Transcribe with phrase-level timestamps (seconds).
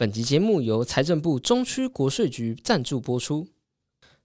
[0.00, 3.46] 本集节目由财政部中区国税局赞助播出。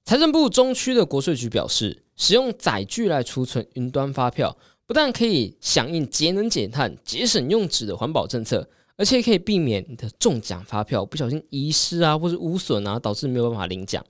[0.05, 14.01] 财政部中区的国税局表示，使用载具来储存云端发票，不但可以响应节能减碳、节省用纸的环保政策，而且可以避免你的中奖发票不小心遗失啊，或是污损啊，导致没有办法领奖。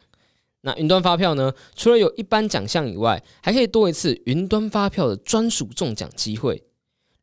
[0.61, 1.51] 那云端发票呢？
[1.75, 6.63] 除了有一般奖项以外，还可以多一次云端发票的专属中奖机会。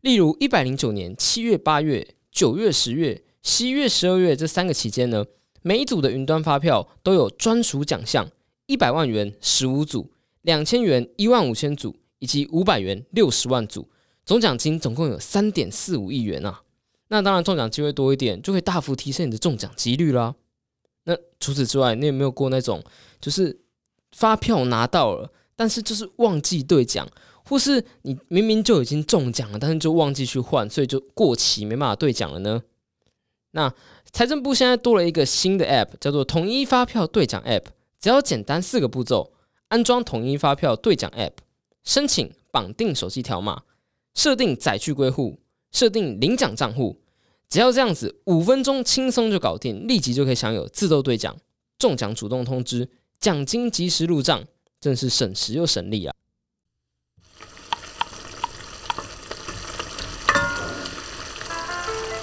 [0.00, 5.25] 例如，一百零九年七月、八月、九月、十月、十一月、十二月这三个期间呢，
[5.62, 8.29] 每一组的云端发票都有专属奖项：
[8.67, 10.11] 一百万元十五组，
[10.43, 13.89] 两千元一万五千组，以及五百元六十万组。
[14.25, 16.62] 总奖金总共有三点四五亿元啊！
[17.08, 20.36] 那当然，中奖机会多一点，就会大幅提升你的中奖几率啦。
[21.04, 22.81] 那除此之外，你有没有过那种，
[23.20, 23.61] 就是
[24.12, 27.09] 发票拿到了，但是就是忘记兑奖？
[27.45, 32.62] 或是你明明就已经中奖了，但是就忘记去换，所以就过期没办法兑奖了呢。
[33.52, 33.72] 那
[34.12, 37.64] 财政部现在多了一个新的 App，叫做统一发票兑奖 App。
[38.00, 39.33] 只要简单四个步骤：
[39.69, 41.34] 安装统一发票兑奖 App，
[41.84, 43.62] 申请绑定手机条码，
[44.14, 45.39] 设定载具归户，
[45.70, 46.98] 设定领奖账户。
[47.48, 51.37] 只要这样子，五分钟轻松就搞定，立即就可以享有自动兑奖、
[51.78, 52.89] 中奖主动通知、
[53.20, 54.42] 奖金及时入账，
[54.81, 56.14] 真是省时又省力啊！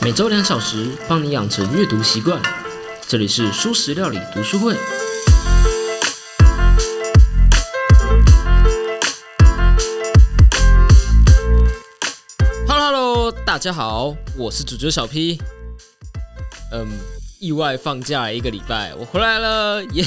[0.09, 2.41] 每周两小时，帮你养成阅读习惯。
[3.07, 4.75] 这里是舒食料理读书会。
[12.67, 15.39] Hello，Hello，大家好，我是主角小 P。
[16.71, 16.89] 嗯，
[17.37, 20.03] 意外放假一个礼拜，我回来了，耶！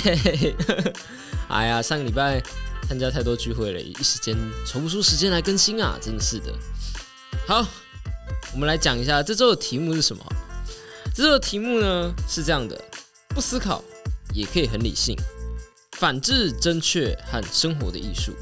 [1.46, 2.42] 哎呀，上个礼拜
[2.88, 4.36] 参加太多聚会了，一时间
[4.66, 6.52] 抽不出时间来更新啊，真的是的。
[7.46, 7.64] 好。
[8.52, 10.22] 我们来讲一下这周的题目是什么？
[11.14, 12.78] 这周的题目呢是这样的：
[13.28, 13.82] 不思考
[14.34, 15.16] 也可以很理性，
[15.92, 18.32] 反制正确和生活的艺术。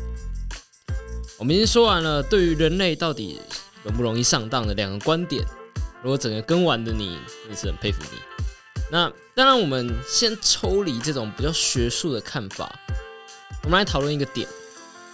[1.38, 3.40] 我们已经说完了对于人类到底
[3.82, 5.44] 容不容易上当的两个观点。
[6.02, 7.18] 如果整个跟完的你，
[7.48, 8.18] 也是很佩服你。
[8.90, 12.74] 那当然，我们先抽离这种比较学术的看法，
[13.62, 14.48] 我们来讨论一个点。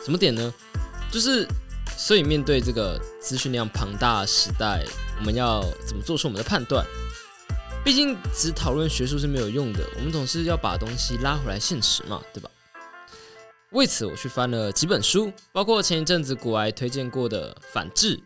[0.04, 0.52] 什么点呢？
[1.12, 1.46] 就是。
[1.96, 4.84] 所以，面对这个资讯量庞大的时代，
[5.18, 6.86] 我们要怎么做出我们的判断？
[7.82, 12.50] 毕竟，只讨论学术是没有用的，我们总是要把东西拉回来现实嘛，对吧？
[13.70, 18.16] 为此，我去翻了几本书，包括前一阵子古埃推荐过的《反智》，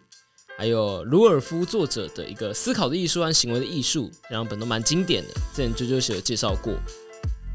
[0.58, 6.74] 还有鲁尔夫作者的一个《思考的艺术和行为的艺术》，这两本都蛮经典的，之前啾啾写有介绍过。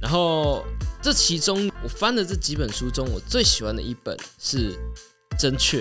[0.02, 0.64] 然后，
[1.02, 4.74] 这其中我翻的这几本书中，我最喜欢的一本是。
[5.38, 5.80] 正确，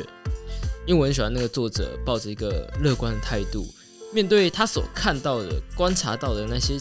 [0.86, 3.66] 因为我很喜欢那个作者抱着一个乐观的态度，
[4.12, 6.78] 面对他所看到的、观察到的那些，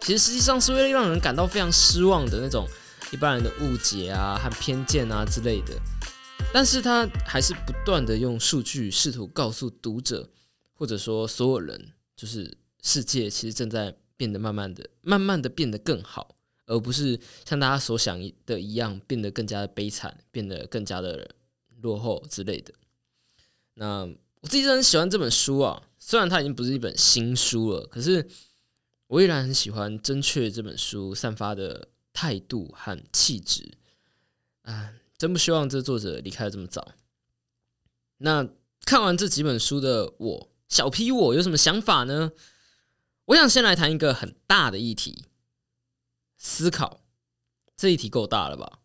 [0.00, 2.66] 其实实际上是会让人感到非常失望的那种
[3.12, 5.74] 一般人的误解啊和偏见啊之类的。
[6.52, 10.28] 但是他还是不断的用数据试图告诉读者，
[10.74, 16.36] 或者说所有人，就是世界其实正在变得慢慢的、慢慢的变得更好，
[16.66, 21.30] 而不是像大家所想的一样变得更加的悲惨，变得更加的。
[21.80, 22.74] 落后之类的，
[23.74, 24.04] 那
[24.40, 25.82] 我自己真的很喜欢这本书啊。
[25.98, 28.28] 虽然它已经不是一本新书了，可是
[29.08, 33.76] 我依然很喜欢《真确》这本书散发的态度和气质。
[34.62, 36.92] 啊，真不希望这作者离开的这么早。
[38.18, 38.48] 那
[38.84, 42.32] 看完这几本书的我，小 P 我有什么想法呢？
[43.26, 45.24] 我想先来谈一个很大的议题——
[46.36, 47.02] 思考。
[47.76, 48.80] 这一题够大了吧？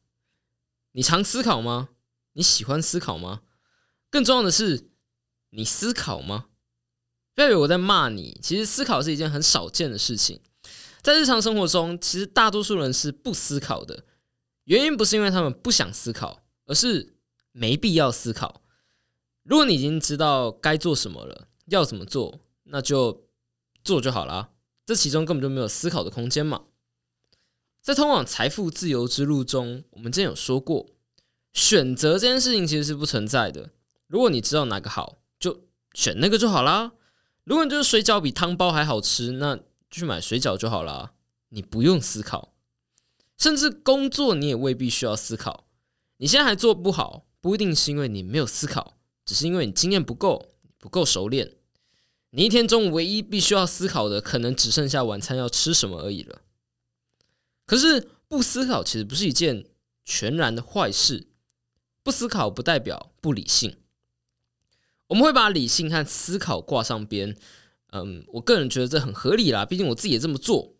[0.91, 1.89] 你常思考吗？
[2.33, 3.41] 你喜欢思考吗？
[4.09, 4.89] 更重要的是，
[5.49, 6.45] 你思考吗？
[7.33, 8.39] 不要以为我在骂你。
[8.43, 10.39] 其实思考是一件很少见的事情，
[11.01, 14.05] 在日常生活中，其实大多数人是不思考的。
[14.65, 17.15] 原因不是因为他们不想思考，而是
[17.51, 18.61] 没必要思考。
[19.43, 23.27] 如果你已经知道该做什么了，要怎么做，那就
[23.83, 24.51] 做就好了。
[24.85, 26.63] 这其中根本就没有思考的空间嘛。
[27.81, 30.92] 在通往财富自由之路中，我们之前有说过。
[31.53, 33.69] 选择这件事情其实是不存在的。
[34.07, 36.91] 如果你知道哪个好，就选那个就好啦。
[37.43, 39.59] 如果你觉得水饺比汤包还好吃，那
[39.89, 41.13] 去买水饺就好啦。
[41.49, 42.53] 你不用思考，
[43.37, 45.67] 甚至工作你也未必需要思考。
[46.17, 51.53] 你现在还做不好，不一定是因为你没有思考，只是因为你经验不够，不够熟练。
[52.31, 56.41] 你一天中唯一必须要思考的，可能只剩下晚餐要吃什么而已了。
[57.65, 59.65] 可是不思考其实不是一件
[60.03, 61.27] 全然的坏事。
[62.03, 63.77] 不思考不代表不理性，
[65.07, 67.35] 我们会把理性和思考挂上边。
[67.91, 70.75] 嗯，我个人觉得这很合理啦，毕竟我自己也这么做。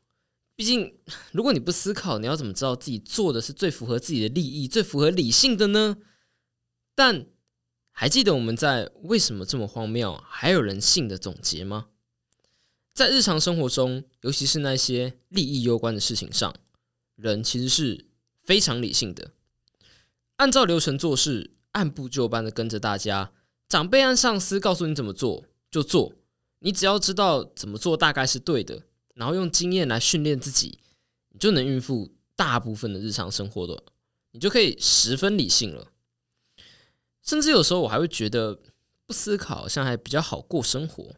[0.56, 0.96] 毕竟，
[1.32, 5.98] 如果你不思考，你要怎么知道自己做的是最符合自己的利益、最符合理性的呢？
[6.94, 7.28] 但
[7.92, 11.88] 还记得我们在为什么这么荒谬还有人性的总结吗？
[12.94, 16.56] 在日常生活中，尤其是那些利益攸关的事情上，
[17.16, 18.08] 人其实是
[18.40, 19.32] 非常理性的，
[20.38, 23.32] 按照流程做事，按部就班的跟着大家，
[23.68, 26.14] 长辈按上司告诉你怎么做就做，
[26.60, 28.84] 你只要知道怎么做大概是对的。
[29.16, 30.80] 然后用经验来训练自己，
[31.30, 33.84] 你就能应付大部分的日常生活的，
[34.32, 35.92] 你就可以十分理性了。
[37.22, 38.60] 甚至有时候我还会觉得，
[39.06, 41.16] 不思考好像还比较好过生活，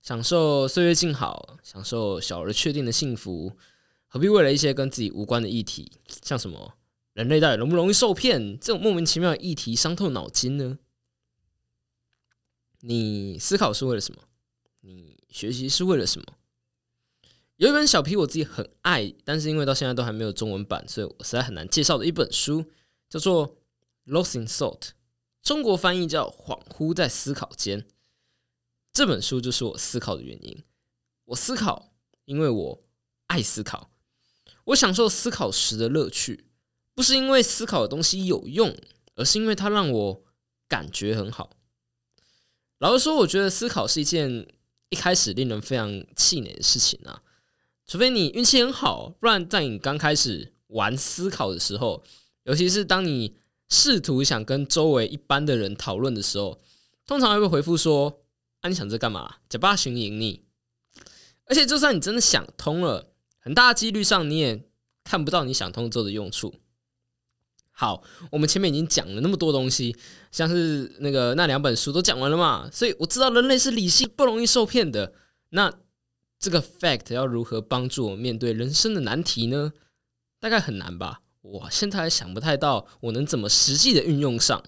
[0.00, 3.52] 享受岁月静好，享受小而确定的幸福，
[4.06, 5.90] 何必为了一些跟自己无关的议题，
[6.22, 6.77] 像什么
[7.18, 10.78] 人类到底容不容易受骗这种莫名其妙的议题伤透脑筋呢？
[12.82, 14.22] 你思考是为了什么？
[14.82, 16.38] 你学习是为了什么？
[17.56, 22.64] 有一本小皮我自己很爱，但是因为到现在都还没有中文版，所以我实在很难介绍的一本书，
[23.10, 23.48] 叫做
[24.06, 24.80] 《Lost in Thought》，
[25.42, 27.82] 中国翻译叫《恍惚在思考间》。
[28.92, 30.62] 这本书就是我思考的原因。
[31.24, 31.92] 我思考，
[32.26, 32.84] 因为我
[33.26, 33.90] 爱思考，
[34.66, 36.44] 我享受思考时的乐趣，
[36.98, 38.76] 不是因为思考的东西有用，
[39.14, 40.20] 而是因为它让我
[40.66, 41.50] 感觉很好。
[42.78, 44.48] 老实说，我觉得思考是一件
[44.88, 47.22] 一开始令人非常气馁的事情啊。
[47.86, 52.02] 除非你运气很好，不然在你刚开始玩思考的时候，
[52.42, 53.36] 尤其是当你
[53.68, 56.60] 试图想跟周围一般的人讨论的时候，
[57.06, 58.22] 通常会被回复说
[58.62, 59.36] ：“啊，你想这干嘛？
[59.48, 60.42] 假巴寻赢你。”
[61.46, 64.64] 而且，就算你真的想通了，很大几率上你也
[65.04, 66.52] 看不到你想通之后的用处。
[67.78, 68.02] 好，
[68.32, 69.96] 我们前面已经讲了那么多东西，
[70.32, 75.12] 像是那个那两本书都讲完了嘛，所以我知道人类是理性，不容易受骗的。
[75.50, 75.72] 那。
[76.40, 79.72] 这个 fact 要如何帮助我面对人生的难题呢？
[80.38, 81.20] 大概很难吧。
[81.40, 84.62] 我现在还想不太到我能怎么实际的运用上。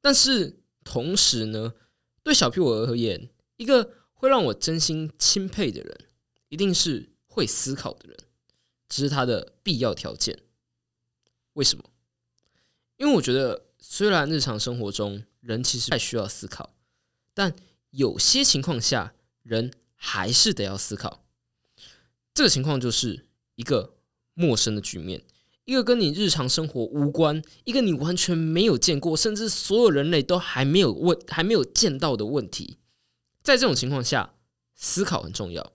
[0.00, 1.74] 但是同时呢，
[2.22, 5.98] 对小 P 我而言，一个会让我真心钦佩的人，
[6.48, 8.16] 一定是会思考的人，
[8.88, 10.38] 这是他的必要条件。
[11.58, 11.84] 为什么？
[12.96, 16.74] 因为我觉得，虽然日常生活中人其实太需要思考，
[17.34, 17.54] 但
[17.90, 19.12] 有些情况下
[19.42, 19.70] 人。
[20.00, 21.24] 还是得要思考，
[22.32, 23.26] 这个情况就是
[23.56, 23.96] 一个
[24.32, 25.24] 陌生的局面，
[25.64, 32.78] 一个跟你日常生活无关，一个你完全没有见过，甚至所有人类都还没有问、还没有见到的问题。
[33.42, 34.34] 在这种情况下，
[34.76, 35.72] 思考很重要。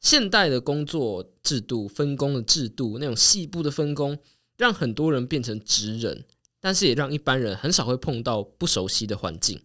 [0.00, 4.18] 现代的工作制度、分工的制度，那种细部的分工，
[4.56, 6.24] 让很多人变成职人，
[6.60, 9.62] 但是也让一般人很少会碰到不熟悉的环境，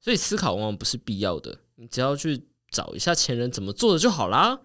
[0.00, 1.60] 所以思考往往不是必要的。
[1.76, 4.60] 你只要去找一下前人怎么做的就好啦。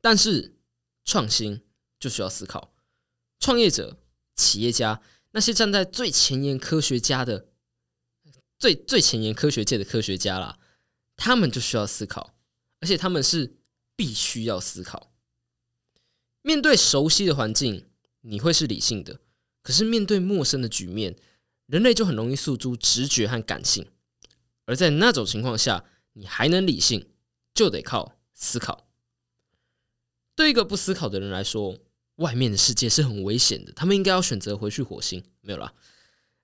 [0.00, 0.56] 但是
[1.04, 1.62] 创新
[1.98, 2.72] 就需要思考，
[3.38, 3.98] 创业者、
[4.34, 5.02] 企业家
[5.32, 7.46] 那些站在最前沿科学家的
[8.58, 10.58] 最最前沿科学界的科学家啦，
[11.16, 12.34] 他们就需要思考，
[12.80, 13.59] 而且他们是
[14.00, 15.12] 必须要思考。
[16.40, 17.84] 面对熟悉的环境，
[18.22, 19.16] 你会是理性的；
[19.62, 21.16] 可是面对陌生的局面，
[21.66, 23.86] 人类就很容易诉诸直觉和感性。
[24.64, 27.10] 而在那种情况下，你还能理性，
[27.52, 28.88] 就得靠思考。
[30.34, 31.76] 对一个不思考的人来说，
[32.14, 35.22] 外面的世界是很危险的，他们应该要选择回去火星。
[35.42, 35.74] 没有啦，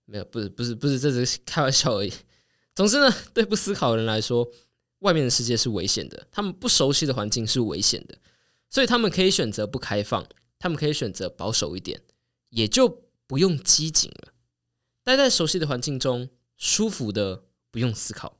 [0.04, 2.12] 没有，不是，不是，不是，这只是开玩笑而已。
[2.75, 4.47] 总之呢，对不思考的人来说，
[5.00, 8.19] 外面的世界是危险的，他们不熟悉的环境是危险的，
[8.71, 10.26] 所以他们可以选择不开放，
[10.59, 12.03] 他们可以选择保守一点，
[12.50, 14.33] 也就不用机警了，
[15.03, 17.45] 待在熟悉的环境中，舒服的。
[17.73, 18.38] 不用思考，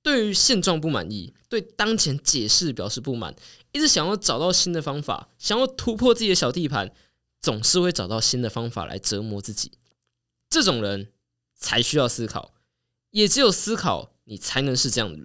[0.00, 3.34] 对于现状不满意，对当前解释表示不满，
[3.72, 6.94] 一直想要找到新的方法，想要突破自己的小地盘，
[7.40, 9.72] 总是会找到新的方法来折磨自己。
[10.48, 11.12] 这种人
[11.56, 12.54] 才需要思考，
[13.10, 15.24] 也只有思考，你才能是这样的人。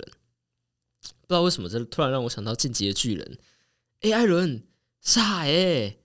[1.02, 3.38] 不知道为什么，这突然让我想到《进击的巨人》。
[4.10, 4.64] 哎，艾伦，
[5.02, 5.98] 傻哎。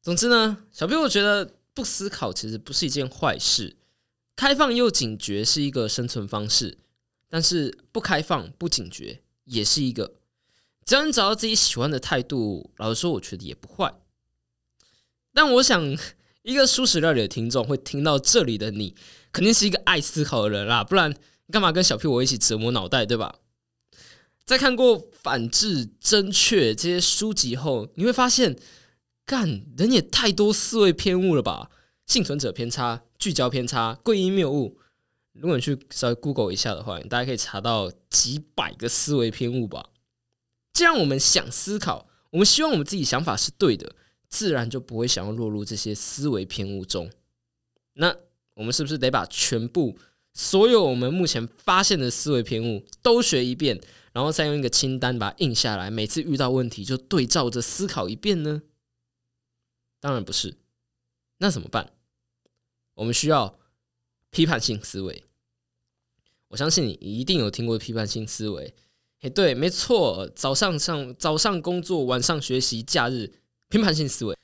[0.00, 3.76] 总之呢，小兵，我觉得不思考其实不是一件坏事。
[4.34, 6.78] 开放又警觉是一个生存方式，
[7.28, 10.16] 但是不开放不警觉也是一个。
[10.84, 13.94] 只要你找到自己喜欢的态度，老实说，我觉得也不坏。
[15.32, 15.96] 但我想，
[16.42, 18.96] 一个舒适料理的听众会听到这里的你，
[19.32, 21.14] 肯定是一个爱思考的人啦，不然
[21.50, 23.36] 干嘛跟小屁我一起折磨脑袋，对吧？
[24.44, 28.56] 在看过《反智》《真确》这些书籍后，你会发现，
[29.24, 31.70] 干人也太多思维偏误了吧？
[32.06, 33.02] 幸存者偏差。
[33.18, 34.80] 聚焦偏差、归因谬误，
[35.32, 39.90] 如果你去稍微 Google 一下的话，大家可以查到几百个思维偏误吧。
[40.72, 43.94] 既然我们想思考，我们希望我们自己想法是对的，
[44.28, 47.08] 自然就不会想要落入这些思维偏误中。
[47.92, 48.16] 那
[48.54, 49.96] 我们是不是得把全部
[50.34, 53.80] 所有我们目前发现的思维偏误都学一遍，
[54.12, 58.62] 然后再用一个清单把它印下来，每次遇到问题就对照着思考一遍呢？
[60.00, 60.56] 当然不是。
[61.38, 61.92] 那怎么办？
[62.94, 63.58] 我们需要
[64.30, 65.24] 批判性思维。
[66.48, 68.74] 我相信你一定有听过批判性思维。
[69.20, 73.32] 诶，对，没错，早上上早上工作，晚上学习，假日
[73.68, 74.36] 批判性思维。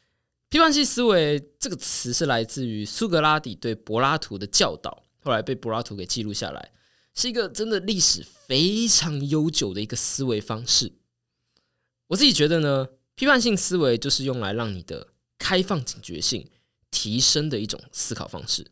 [0.50, 6.72] 批判性思维这个词是来自于苏格拉底对柏拉图的教导，后来被柏拉图给记录下来，
[7.14, 10.92] 是一个真的历史非常悠久的一个思维方式。
[12.06, 16.48] 我自己觉得呢，批判性思维就是用来让你的开放警觉性
[16.90, 18.70] 提升的一种思考方式。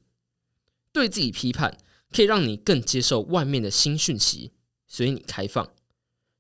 [0.93, 1.77] 对自己批判，
[2.11, 4.53] 可以让你更接受外面的新讯息，
[4.87, 5.67] 所以你开放；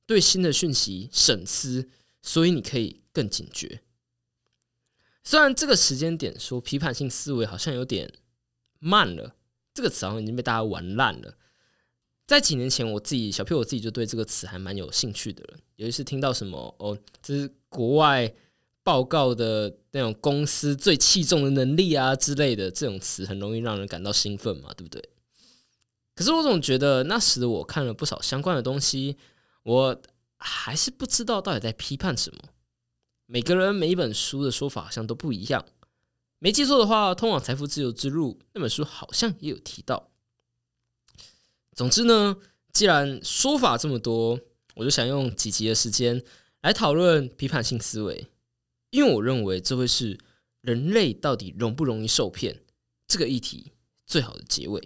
[0.06, 1.90] 对新的讯息审思，
[2.22, 3.82] 所以你可以更警觉。
[5.26, 8.08] 虽然这个时间点说批判性思维好像有点
[8.78, 9.34] 慢了，
[9.74, 11.34] 这个词好像已经被大家玩烂了。
[12.28, 15.58] 在几年前，我自己小 P 我自己就对这个词还蛮有兴趣的了。
[15.74, 18.32] 尤其是听到什么哦，这是国外
[18.84, 25.10] 报告的那种公司最器重的能力啊之类的这种词，很容易让人感到兴奋嘛，对不对？
[26.14, 29.16] 可是我总觉得那时我看了不少相关的东西，
[29.64, 30.00] 我
[30.36, 32.38] 还是不知道到底在批判什么。
[33.26, 35.66] 每个人每一本书的说法好像都不一样。
[36.38, 40.10] 没记错的话，《通往财富自由之路》那本书好像也有提到。
[41.74, 42.36] 总之呢，
[42.72, 44.38] 既然说法这么多，
[44.74, 46.22] 我就想用几集的时间
[46.62, 48.28] 来讨论批判性思维，
[48.90, 50.16] 因为我认为这会是
[50.60, 52.62] 人类到底容不容易受骗
[53.08, 53.72] 这个议题
[54.06, 54.80] 最好的结尾。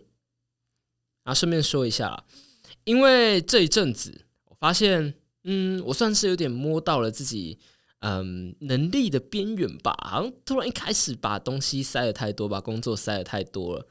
[1.25, 2.25] 然后顺便说一下，
[2.85, 7.59] 因为这一阵子我发现，嗯，我算是有点摸到了自己。
[8.00, 13.87] 嗯，能力的边缘吧，好像突然一开始把东西塞的太多，把工作塞的太多了，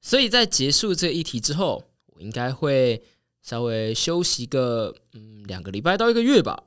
[0.00, 3.02] 所以在结束这一题之后，我应该会
[3.42, 6.62] 稍微休息个嗯两个礼拜到一个月吧，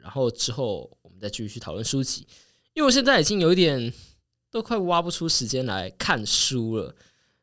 [0.00, 2.24] 然后之后我们再继续讨论书籍，
[2.74, 3.92] 因为我现在已经有一点
[4.52, 6.94] 都快挖不出时间来看书了，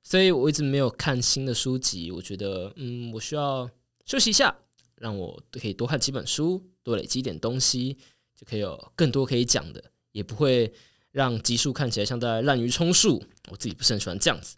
[0.01, 3.69] 所以我一直没有看新的书籍，我觉得嗯我需要
[4.05, 4.55] 休息一下，
[4.95, 7.97] 让我可以多看几本书，多累积一点东西。
[8.43, 10.73] 可以有更多可以讲的，也不会
[11.11, 13.23] 让集数看起来像在滥竽充数。
[13.49, 14.57] 我自己不是很喜欢这样子。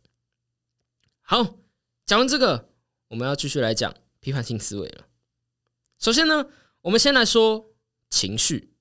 [1.21, 1.57] 好，
[2.05, 2.69] 讲完这个，
[3.07, 5.07] 我们要继续来讲批判性思维了。
[5.99, 6.49] 首先呢，
[6.81, 7.73] 我们先来说
[8.09, 8.73] 情绪。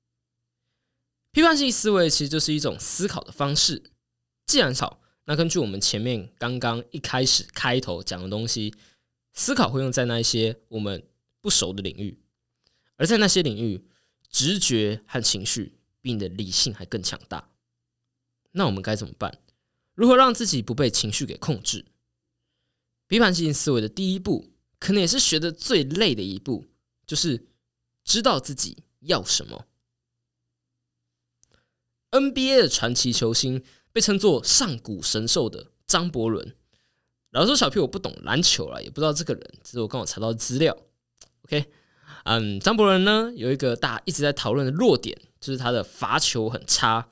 [1.30, 3.90] 批判性思维其实就是一种思考的方式。
[4.46, 8.74] 既然少，那根据我们前面刚刚一开始开头讲的东西，
[9.32, 11.02] 思考会用在那一些我们
[11.40, 12.20] 不熟的领域，
[12.96, 13.84] 而在那些领域。
[14.34, 17.50] 直觉和情绪比你的理性还更强大，
[18.50, 19.38] 那我们该怎么办？
[19.94, 21.84] 如何让自己不被情绪给控制？
[23.06, 24.50] 批判性思维的第一步，
[24.80, 26.66] 可能也是学的最累的一步，
[27.06, 27.46] 就是
[28.02, 29.68] 知道自己要什么。
[32.10, 33.62] NBA 的传奇球星
[33.92, 36.56] 被称作上古神兽的张伯伦，
[37.30, 40.76] 老实说，小 P 我不懂篮球了，也不知道这个人，只是我刚好查到资料。
[41.42, 41.70] OK。
[42.24, 47.08] 嗯，张伯伦呢有一个大家一直在讨论的弱点，就是他的罚球很差。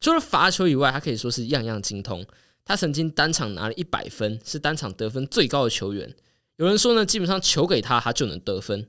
[0.00, 2.26] 除了罚球以外，他可以说是样样精通。
[2.64, 6.14] 他曾经单场拿了一百分，是单场得分最高的球员。
[6.56, 8.88] 有人说呢，基本上球给他，他就能得分。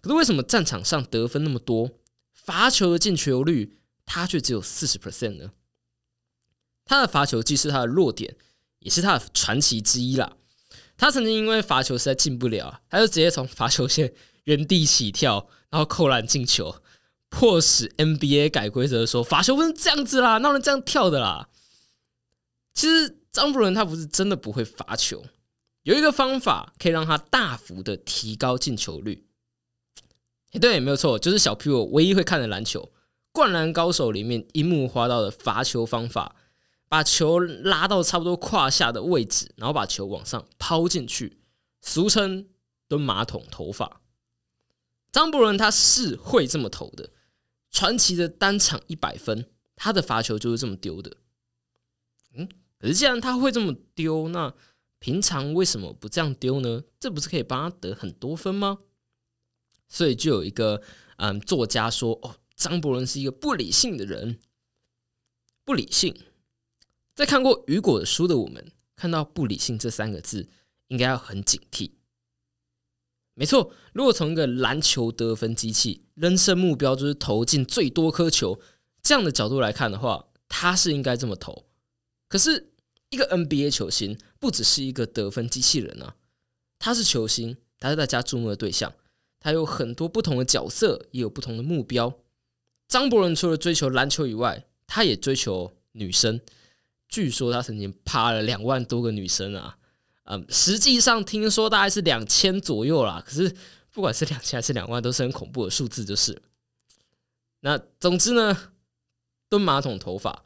[0.00, 1.90] 可是为什么战场上得分那么多，
[2.32, 5.52] 罚球的进球率他却只有四十 percent 呢？
[6.84, 8.34] 他的罚球既是他的弱点，
[8.80, 10.36] 也是他的传奇之一啦。
[10.96, 14.12] 他曾经因为罚球实在进不了，他就直接从罚球线。
[14.44, 16.76] 原地起跳，然后扣篮进球，
[17.28, 21.48] 迫使 NBA 改规则，说罚球不能这样子啦，哪能这样跳的啦？
[22.74, 25.24] 其实张伯伦他不是真的不会罚球，
[25.84, 29.26] 有一个方法可以让他大幅的提高进球率。
[30.60, 32.80] 对，没有错，就是小 P 我唯一会看的篮球
[33.32, 36.36] 《灌篮高手》里面樱木花道的罚球方法，
[36.90, 41.38] 把球拉到差不多胯下的位置，然后把球往上抛进去，
[41.80, 42.48] 俗称
[42.86, 44.01] 蹲马桶投法。
[45.12, 47.10] 张伯伦他是会这么投的，
[47.70, 51.18] 传奇的单场一百分，他的罚球就是这么丢的。
[52.34, 54.54] 嗯，可是既然他会这么丢，那
[54.98, 56.84] 平常为什么不这样丢呢？
[56.98, 58.78] 这不是可以帮他得很多分吗？
[59.86, 60.82] 所以就有一个
[61.16, 64.40] 嗯作家说：“哦，张伯伦是一个不理性的人，
[65.64, 66.18] 不理性。”
[67.14, 70.48] 在看过雨果的书的我们，看到“不理性”这三个字，
[70.86, 71.90] 应该要很警惕。
[73.34, 78.60] 没错，如果从一个篮球得分机器，人生目标就是投进最多颗球
[79.02, 81.64] 这样的角度来看的话，他是应该这么投。
[82.28, 82.72] 可是，
[83.08, 86.16] 一个 NBA 球星不只是一个得分机器人啊，
[86.78, 88.92] 他是球星，他是大家注目的对象，
[89.40, 92.18] 他有很多不同的角色，也有不同的目标。
[92.86, 96.38] 张伯伦除了追求篮球以外，他也追求女生。
[97.08, 99.78] 据说他曾经趴了两万多个女生啊。
[100.24, 103.20] 嗯，实际上听说大概是两千左右啦。
[103.26, 103.56] 可是
[103.90, 106.40] 不管是两千还是两万，都是很恐怖的数字，就是。
[107.60, 108.72] 那总之呢，
[109.48, 110.44] 蹲马桶头发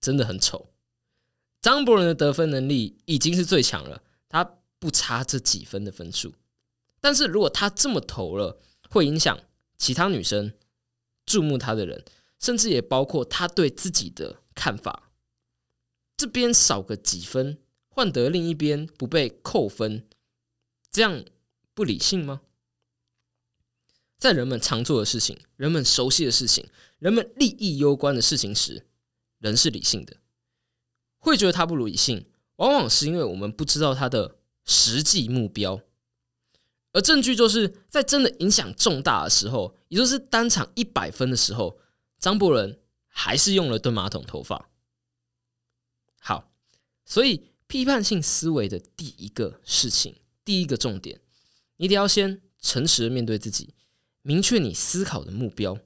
[0.00, 0.72] 真的很丑。
[1.60, 4.42] 张伯伦的得分能力已经是最强了，他
[4.78, 6.34] 不差这几分的分数。
[7.00, 8.58] 但是如果他这么投了，
[8.90, 9.38] 会影响
[9.78, 10.52] 其他女生
[11.26, 12.04] 注目他的人，
[12.40, 15.10] 甚至也包括他对自己的看法。
[16.16, 17.58] 这边少个几分。
[17.94, 20.08] 换得另一边不被扣分，
[20.90, 21.26] 这样
[21.74, 22.40] 不理性吗？
[24.18, 26.66] 在人们常做的事情、人们熟悉的事情、
[26.98, 28.86] 人们利益攸关的事情时，
[29.38, 30.16] 人是理性的。
[31.18, 35.82] 会觉得他不如理性，往往是因为我们不知道他的实际目标。
[36.92, 41.78] 而证据就是在真的影响重大的时候，也就是单场一百分的时候，
[42.18, 44.70] 张伯伦还是用了蹲马桶头发。
[46.18, 46.50] 好，
[47.04, 47.51] 所以。
[47.72, 51.22] 批判性思维的第一个事情，第一个重点，
[51.78, 53.72] 你得要先诚实的面对自己，
[54.20, 55.78] 明确你思考的目标。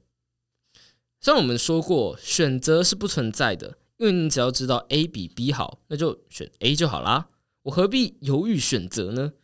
[1.21, 7.28] 虽然我们说过，选择是不存在的，因为你只要知道 A 比 B 好，那就选 A 就好啦。
[7.62, 9.35] 我何必犹豫选择呢？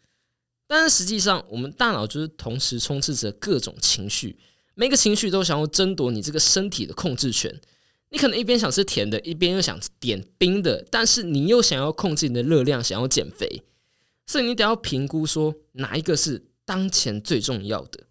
[0.67, 4.37] 但是实际上，我们大脑就是同时充斥着各种情绪，
[4.75, 7.61] 每个情绪都想要争夺你这个身体的控制权。
[8.12, 13.62] 你可能一边想吃甜的，一边又想点冰的，但是你又想要控制你的热量，想要减肥，
[14.26, 18.07] 所以你得要评估说哪一个是当前最重要的。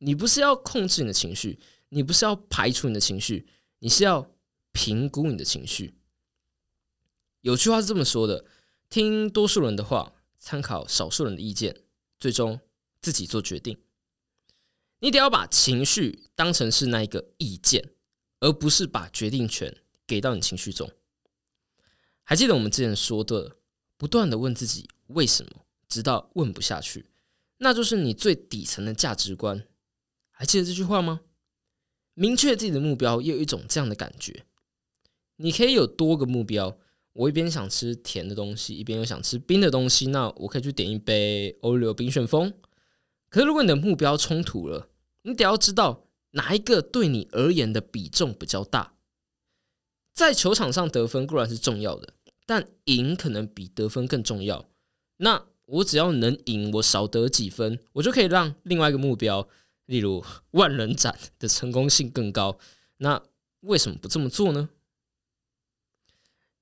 [0.00, 3.46] 你不是要控制你的情绪，你不是要排除你的情绪，
[3.78, 4.30] 你是要
[4.72, 5.94] 评估你的情绪。
[7.40, 8.44] 有句话是这么说的：
[8.90, 11.74] 听多数人的话，参考少数人的意见，
[12.18, 12.60] 最终
[13.00, 13.78] 自己做决定。
[14.98, 17.93] 你得要把情绪当成是那一个意见。
[18.44, 19.74] 而不是把决定权
[20.06, 20.90] 给到你情绪中。
[22.22, 23.56] 还记得我们之前说的，
[23.96, 27.06] 不断的问自己为什么，直到问不下去，
[27.56, 29.66] 那就是你最底层的价值观。
[30.30, 31.22] 还记得这句话吗？
[32.12, 34.44] 明确自己的目标，也有一种这样的感觉。
[35.36, 36.78] 你可以有多个目标，
[37.14, 42.52] 我一边想吃甜的东西，一边又想吃冰的东西，那我可以去点一杯欧流冰旋风。
[43.30, 44.90] 可是如果你的目标冲突了，
[45.22, 46.03] 你得要知道。
[46.34, 48.94] 哪一个对你而言的比重比较大？
[50.12, 52.14] 在球场上得分固然是重要的，
[52.46, 54.68] 但赢可能比得分更重要。
[55.16, 59.48] 那我只要能赢，我少得几分，我就可以让另外一个目标，
[59.86, 62.58] 例如万人斩的成功性更高。
[62.98, 63.22] 那
[63.60, 64.68] 为什么不这么做呢？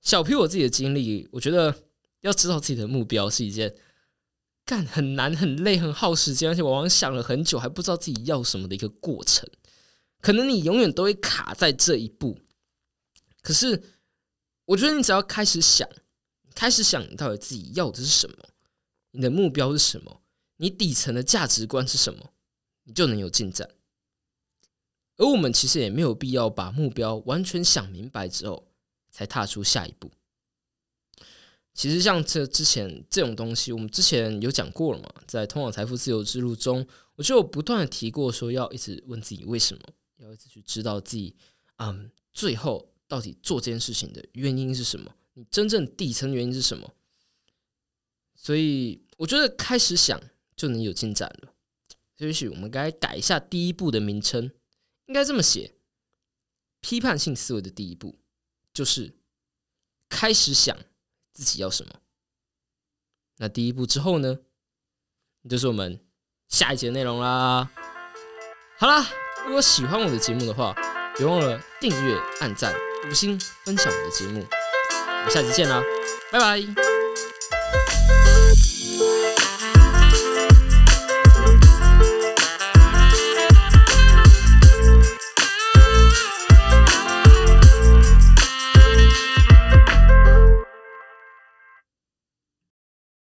[0.01, 1.75] 小 P 我自己的经历，我觉得
[2.21, 3.75] 要知道自己的目标是一件。
[4.65, 9.45] 干很难很累很耗时间，而且往往想了很久还不知道自己要什么的一个过程。
[10.23, 12.39] 可能你永远都会卡在这一步。
[13.43, 13.83] 可是，
[14.65, 15.87] 我觉得你只要开始想，
[16.55, 18.37] 开始想你到底自己要的是什么，
[19.11, 20.23] 你的目标是什么，
[20.57, 22.33] 你底层的价值观是什么，
[22.85, 23.69] 你就能有进展。
[25.19, 28.69] 而我们其实也没有必要把目标完全想明白之后，
[29.11, 30.11] 才踏出下一步。
[31.75, 39.83] 其实像这之前这种东西，我们之前有讲过了嘛，在通往财富自由之路中，我就不断的提过，说要一直问自己为什么，
[40.25, 41.37] 要一直去知道自己，
[41.77, 45.15] 嗯，最后到底做这件事情的原因是什么？
[45.35, 46.95] 你真正底层原因是什么？
[48.35, 50.21] 所以我觉得开始想
[50.57, 51.55] 就能有进展了。
[52.19, 54.51] 也许我们该改一下第一步的名称，
[55.07, 55.75] 应该这么写：
[56.81, 58.19] 批判性思维的第一步
[58.73, 59.15] 就是
[60.09, 60.77] 开始想。
[61.33, 61.95] 自己要什么？
[63.39, 64.41] 那第一步之后呢？
[65.49, 65.99] 就是我们
[66.49, 67.73] 下一节内容啦。
[68.79, 69.09] 好啦，
[69.47, 70.75] 如果喜欢我的节目的话，
[71.17, 72.73] 别忘了订阅、按赞、
[73.09, 74.47] 五星分享我的节目。
[74.49, 75.83] 我们下期见啦，
[76.31, 76.63] 拜拜。